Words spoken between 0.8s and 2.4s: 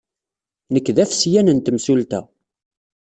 d afesyan n temsulta.